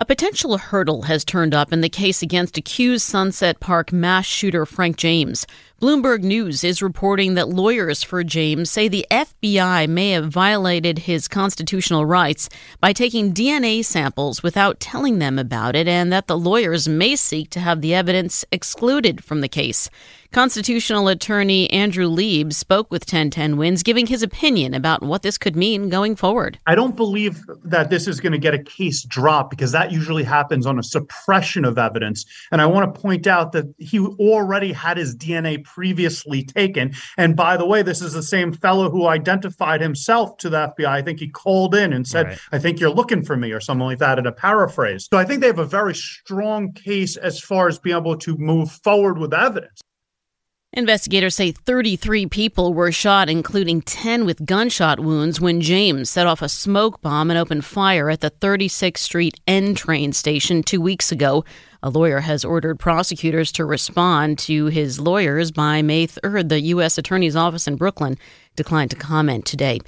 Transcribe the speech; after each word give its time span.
A 0.00 0.04
potential 0.04 0.56
hurdle 0.58 1.02
has 1.02 1.24
turned 1.24 1.52
up 1.52 1.72
in 1.72 1.80
the 1.80 1.88
case 1.88 2.22
against 2.22 2.56
accused 2.56 3.04
Sunset 3.04 3.58
Park 3.58 3.92
mass 3.92 4.26
shooter 4.26 4.64
Frank 4.64 4.96
James. 4.96 5.44
Bloomberg 5.82 6.22
News 6.22 6.62
is 6.62 6.80
reporting 6.80 7.34
that 7.34 7.48
lawyers 7.48 8.04
for 8.04 8.22
James 8.22 8.70
say 8.70 8.86
the 8.86 9.04
FBI 9.10 9.88
may 9.88 10.12
have 10.12 10.28
violated 10.28 11.00
his 11.00 11.26
constitutional 11.26 12.06
rights 12.06 12.48
by 12.80 12.92
taking 12.92 13.34
DNA 13.34 13.84
samples 13.84 14.40
without 14.40 14.78
telling 14.78 15.18
them 15.18 15.36
about 15.36 15.74
it, 15.74 15.88
and 15.88 16.12
that 16.12 16.28
the 16.28 16.38
lawyers 16.38 16.86
may 16.86 17.16
seek 17.16 17.50
to 17.50 17.60
have 17.60 17.80
the 17.80 17.92
evidence 17.92 18.44
excluded 18.52 19.24
from 19.24 19.40
the 19.40 19.48
case. 19.48 19.90
Constitutional 20.30 21.08
attorney 21.08 21.70
Andrew 21.70 22.06
Lieb 22.06 22.52
spoke 22.52 22.90
with 22.90 23.02
1010 23.02 23.56
Wins, 23.56 23.82
giving 23.82 24.06
his 24.06 24.22
opinion 24.22 24.74
about 24.74 25.02
what 25.02 25.22
this 25.22 25.38
could 25.38 25.56
mean 25.56 25.88
going 25.88 26.14
forward. 26.14 26.58
I 26.66 26.74
don't 26.74 26.96
believe 26.96 27.40
that 27.64 27.88
this 27.88 28.06
is 28.06 28.20
going 28.20 28.32
to 28.32 28.38
get 28.38 28.52
a 28.52 28.62
case 28.62 29.04
dropped 29.04 29.48
because 29.48 29.72
that 29.72 29.90
usually 29.90 30.24
happens 30.24 30.66
on 30.66 30.78
a 30.78 30.82
suppression 30.82 31.64
of 31.64 31.78
evidence. 31.78 32.26
And 32.52 32.60
I 32.60 32.66
want 32.66 32.94
to 32.94 33.00
point 33.00 33.26
out 33.26 33.52
that 33.52 33.72
he 33.78 34.00
already 34.00 34.70
had 34.70 34.98
his 34.98 35.16
DNA 35.16 35.64
previously 35.64 36.44
taken. 36.44 36.92
And 37.16 37.34
by 37.34 37.56
the 37.56 37.66
way, 37.66 37.80
this 37.80 38.02
is 38.02 38.12
the 38.12 38.22
same 38.22 38.52
fellow 38.52 38.90
who 38.90 39.06
identified 39.06 39.80
himself 39.80 40.36
to 40.38 40.50
the 40.50 40.74
FBI. 40.78 40.88
I 40.88 41.00
think 41.00 41.20
he 41.20 41.28
called 41.28 41.74
in 41.74 41.94
and 41.94 42.06
said, 42.06 42.26
right. 42.26 42.38
I 42.52 42.58
think 42.58 42.80
you're 42.80 42.90
looking 42.90 43.24
for 43.24 43.38
me 43.38 43.50
or 43.52 43.60
something 43.60 43.86
like 43.86 43.98
that 43.98 44.18
in 44.18 44.26
a 44.26 44.32
paraphrase. 44.32 45.08
So 45.10 45.18
I 45.18 45.24
think 45.24 45.40
they 45.40 45.46
have 45.46 45.58
a 45.58 45.64
very 45.64 45.94
strong 45.94 46.74
case 46.74 47.16
as 47.16 47.40
far 47.40 47.66
as 47.66 47.78
being 47.78 47.96
able 47.96 48.18
to 48.18 48.36
move 48.36 48.70
forward 48.70 49.16
with 49.16 49.32
evidence. 49.32 49.80
Investigators 50.78 51.34
say 51.34 51.50
33 51.50 52.26
people 52.26 52.72
were 52.72 52.92
shot, 52.92 53.28
including 53.28 53.82
10 53.82 54.24
with 54.24 54.46
gunshot 54.46 55.00
wounds, 55.00 55.40
when 55.40 55.60
James 55.60 56.08
set 56.08 56.28
off 56.28 56.40
a 56.40 56.48
smoke 56.48 57.02
bomb 57.02 57.32
and 57.32 57.38
opened 57.38 57.64
fire 57.64 58.08
at 58.08 58.20
the 58.20 58.30
36th 58.30 58.98
Street 58.98 59.40
N 59.48 59.74
train 59.74 60.12
station 60.12 60.62
two 60.62 60.80
weeks 60.80 61.10
ago. 61.10 61.44
A 61.82 61.90
lawyer 61.90 62.20
has 62.20 62.44
ordered 62.44 62.78
prosecutors 62.78 63.50
to 63.52 63.64
respond 63.64 64.38
to 64.38 64.66
his 64.66 65.00
lawyers 65.00 65.50
by 65.50 65.82
May 65.82 66.06
3rd. 66.06 66.48
The 66.48 66.60
U.S. 66.60 66.96
Attorney's 66.96 67.34
Office 67.34 67.66
in 67.66 67.74
Brooklyn 67.74 68.16
declined 68.54 68.92
to 68.92 68.96
comment 68.96 69.46
today. 69.46 69.80